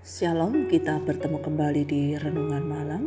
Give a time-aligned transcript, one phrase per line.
[0.00, 3.04] Shalom, kita bertemu kembali di Renungan Malam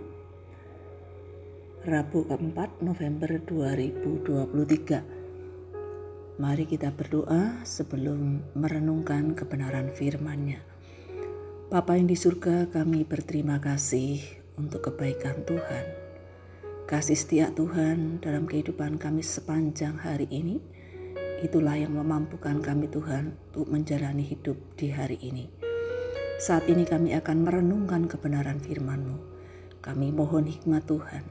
[1.81, 10.61] Rabu keempat November 2023 Mari kita berdoa sebelum merenungkan kebenaran firman-Nya.
[11.73, 14.21] Bapa yang di surga kami berterima kasih
[14.61, 15.85] untuk kebaikan Tuhan.
[16.85, 20.61] Kasih setia Tuhan dalam kehidupan kami sepanjang hari ini.
[21.41, 25.62] Itulah yang memampukan kami Tuhan untuk menjalani hidup di hari ini.
[26.43, 29.15] Saat ini kami akan merenungkan kebenaran firman-Mu.
[29.79, 31.23] Kami mohon hikmat Tuhan,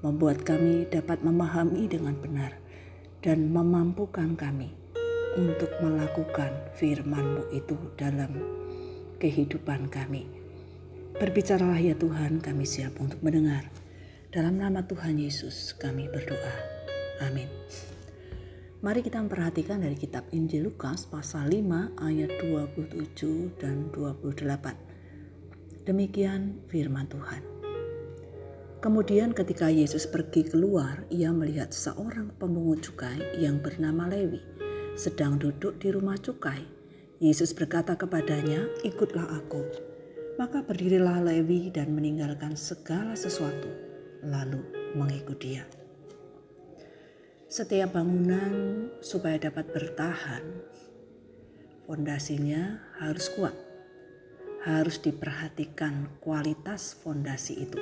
[0.00, 2.56] membuat kami dapat memahami dengan benar
[3.20, 4.72] dan memampukan kami
[5.36, 8.32] untuk melakukan firman-Mu itu dalam
[9.20, 10.24] kehidupan kami.
[11.20, 13.68] Berbicaralah ya Tuhan, kami siap untuk mendengar.
[14.32, 16.56] Dalam nama Tuhan Yesus kami berdoa.
[17.28, 17.52] Amin.
[18.84, 25.88] Mari kita memperhatikan dari kitab Injil Lukas pasal 5 ayat 27 dan 28.
[25.88, 27.40] Demikian firman Tuhan.
[28.84, 34.44] Kemudian ketika Yesus pergi keluar, ia melihat seorang pemungut cukai yang bernama Lewi
[34.92, 36.60] sedang duduk di rumah cukai.
[37.16, 39.64] Yesus berkata kepadanya, "Ikutlah aku."
[40.36, 43.72] Maka berdirilah Lewi dan meninggalkan segala sesuatu,
[44.20, 44.60] lalu
[44.92, 45.64] mengikut dia.
[47.46, 50.42] Setiap bangunan supaya dapat bertahan,
[51.86, 53.54] fondasinya harus kuat.
[54.66, 57.78] Harus diperhatikan kualitas fondasi itu.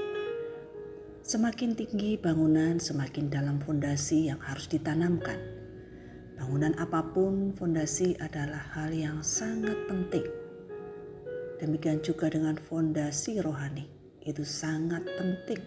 [1.24, 5.40] Semakin tinggi bangunan, semakin dalam fondasi yang harus ditanamkan.
[6.36, 10.28] Bangunan apa pun, fondasi adalah hal yang sangat penting.
[11.56, 13.88] Demikian juga dengan fondasi rohani,
[14.28, 15.64] itu sangat penting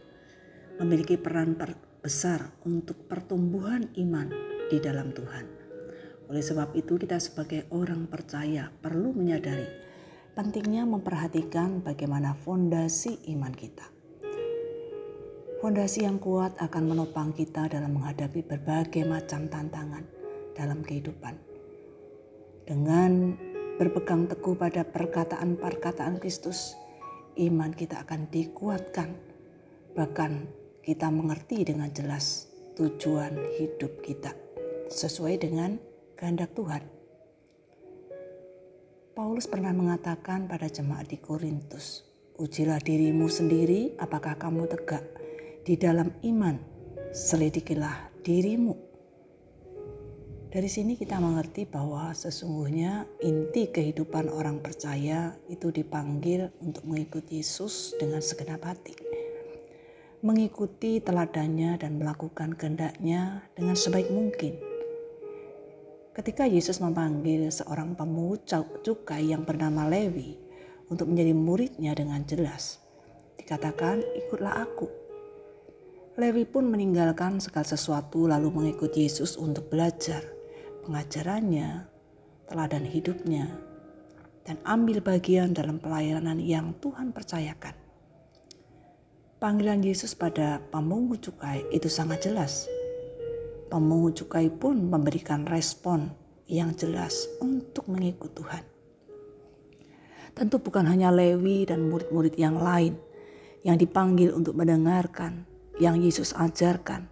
[0.77, 1.57] memiliki peran
[2.01, 4.29] besar untuk pertumbuhan iman
[4.69, 5.45] di dalam Tuhan.
[6.27, 9.87] Oleh sebab itu, kita sebagai orang percaya perlu menyadari
[10.37, 13.89] pentingnya memperhatikan bagaimana fondasi iman kita.
[15.57, 20.05] Fondasi yang kuat akan menopang kita dalam menghadapi berbagai macam tantangan
[20.53, 21.33] dalam kehidupan.
[22.69, 23.33] Dengan
[23.81, 26.77] berpegang teguh pada perkataan-perkataan Kristus,
[27.41, 29.17] iman kita akan dikuatkan,
[29.97, 30.45] bahkan
[30.87, 32.47] kita mengerti dengan jelas
[32.79, 34.31] tujuan hidup kita
[34.87, 35.75] sesuai dengan
[36.15, 36.79] kehendak Tuhan.
[39.11, 42.07] Paulus pernah mengatakan pada jemaat di Korintus,
[42.39, 45.03] "Ujilah dirimu sendiri apakah kamu tegak
[45.67, 46.55] di dalam iman,
[47.11, 48.79] selidikilah dirimu."
[50.47, 57.91] Dari sini kita mengerti bahwa sesungguhnya inti kehidupan orang percaya itu dipanggil untuk mengikuti Yesus
[57.99, 59.06] dengan segenap hati
[60.27, 64.59] mengikuti teladannya dan melakukan kehendaknya dengan sebaik mungkin.
[66.11, 68.43] Ketika Yesus memanggil seorang pemungut
[68.83, 70.35] cukai yang bernama Lewi
[70.91, 72.83] untuk menjadi muridnya dengan jelas,
[73.39, 74.91] dikatakan ikutlah aku.
[76.19, 80.27] Lewi pun meninggalkan segala sesuatu lalu mengikut Yesus untuk belajar
[80.83, 81.87] pengajarannya,
[82.51, 83.47] teladan hidupnya,
[84.43, 87.86] dan ambil bagian dalam pelayanan yang Tuhan percayakan.
[89.37, 92.65] Panggilan Yesus pada pemungut cukai itu sangat jelas.
[93.69, 96.09] Pemungut cukai pun memberikan respon
[96.49, 98.65] yang jelas untuk mengikut Tuhan.
[100.33, 102.97] Tentu bukan hanya Lewi dan murid-murid yang lain
[103.61, 105.45] yang dipanggil untuk mendengarkan
[105.77, 107.05] yang Yesus ajarkan,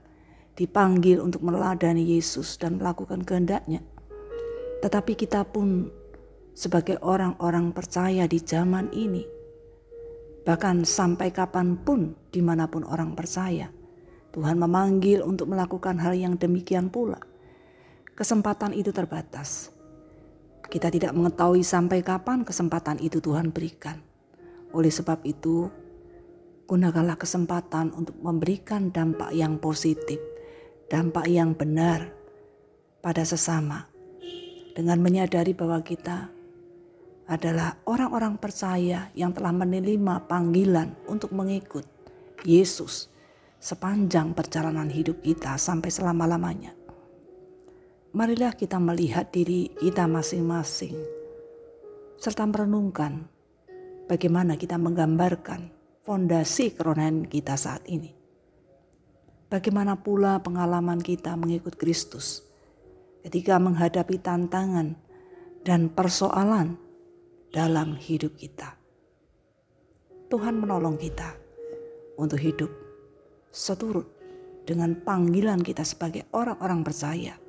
[0.57, 3.85] dipanggil untuk meladani Yesus dan melakukan kehendaknya.
[4.81, 5.93] Tetapi kita pun
[6.57, 9.34] sebagai orang-orang percaya di zaman ini
[10.45, 13.65] Bahkan sampai kapan pun, di mana pun orang percaya,
[14.29, 17.17] Tuhan memanggil untuk melakukan hal yang demikian pula.
[18.13, 19.73] Kesempatan itu terbatas.
[20.69, 23.97] Kita tidak mengetahui sampai kapan kesempatan itu Tuhan berikan.
[24.69, 25.65] Oleh sebab itu,
[26.69, 30.21] gunakanlah kesempatan untuk memberikan dampak yang positif,
[30.93, 32.13] dampak yang benar
[33.01, 33.89] pada sesama,
[34.77, 36.34] dengan menyadari bahwa kita
[37.25, 41.85] adalah orang-orang percaya yang telah menerima panggilan untuk mengikut
[42.45, 43.09] Yesus
[43.57, 46.77] sepanjang perjalanan hidup kita sampai selama-lamanya.
[48.15, 50.95] Marilah kita melihat diri kita masing-masing
[52.15, 53.27] serta merenungkan
[54.05, 55.73] bagaimana kita menggambarkan
[56.05, 58.13] fondasi kerohanian kita saat ini.
[59.49, 62.45] Bagaimana pula pengalaman kita mengikut Kristus
[63.25, 64.93] ketika menghadapi tantangan
[65.65, 66.84] dan persoalan
[67.55, 68.75] dalam hidup kita.
[70.27, 71.31] Tuhan menolong kita
[72.19, 72.67] untuk hidup
[73.47, 74.11] seturut
[74.67, 77.39] dengan panggilan kita sebagai orang-orang percaya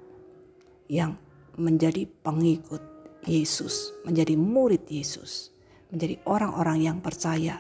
[0.87, 1.19] yang
[1.58, 2.79] menjadi pengikut
[3.26, 5.50] Yesus, menjadi murid Yesus,
[5.91, 7.58] menjadi orang-orang yang percaya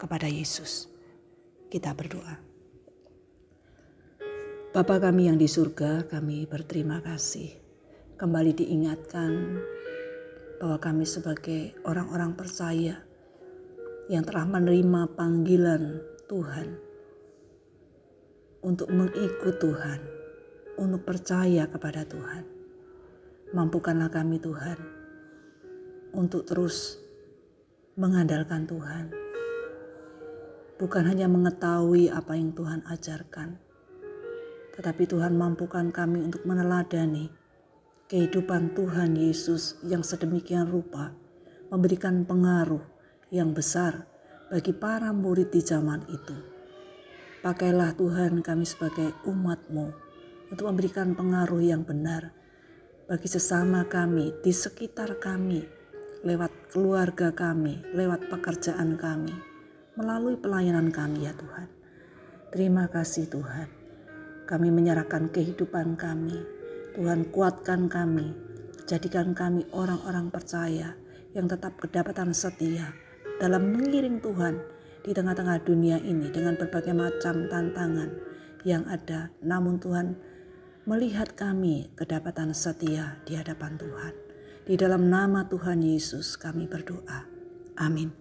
[0.00, 0.88] kepada Yesus.
[1.68, 2.40] Kita berdoa.
[4.72, 7.52] Bapa kami yang di surga, kami berterima kasih.
[8.16, 9.60] Kembali diingatkan
[10.62, 13.02] bahwa kami sebagai orang-orang percaya
[14.06, 15.98] yang telah menerima panggilan
[16.30, 16.78] Tuhan
[18.62, 19.98] untuk mengikut Tuhan,
[20.78, 22.46] untuk percaya kepada Tuhan.
[23.50, 24.78] Mampukanlah kami Tuhan
[26.14, 27.02] untuk terus
[27.98, 29.10] mengandalkan Tuhan.
[30.78, 33.58] Bukan hanya mengetahui apa yang Tuhan ajarkan,
[34.78, 37.41] tetapi Tuhan mampukan kami untuk meneladani
[38.12, 41.16] kehidupan Tuhan Yesus yang sedemikian rupa
[41.72, 42.84] memberikan pengaruh
[43.32, 44.04] yang besar
[44.52, 46.36] bagi para murid di zaman itu.
[47.40, 49.96] Pakailah Tuhan kami sebagai umatmu
[50.52, 52.36] untuk memberikan pengaruh yang benar
[53.08, 55.64] bagi sesama kami, di sekitar kami,
[56.20, 59.32] lewat keluarga kami, lewat pekerjaan kami,
[59.96, 61.68] melalui pelayanan kami ya Tuhan.
[62.52, 63.72] Terima kasih Tuhan.
[64.44, 66.61] Kami menyerahkan kehidupan kami.
[66.92, 68.36] Tuhan kuatkan kami.
[68.84, 70.92] Jadikan kami orang-orang percaya
[71.32, 72.92] yang tetap kedapatan setia
[73.40, 74.60] dalam mengiring Tuhan
[75.00, 78.10] di tengah-tengah dunia ini dengan berbagai macam tantangan
[78.68, 79.32] yang ada.
[79.40, 80.20] Namun Tuhan
[80.84, 84.14] melihat kami kedapatan setia di hadapan Tuhan.
[84.68, 87.24] Di dalam nama Tuhan Yesus kami berdoa.
[87.80, 88.12] Amin.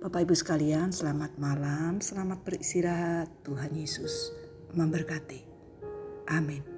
[0.00, 3.28] Bapak Ibu sekalian, selamat malam, selamat beristirahat.
[3.44, 4.32] Tuhan Yesus
[4.72, 5.44] memberkati.
[6.32, 6.69] Amin.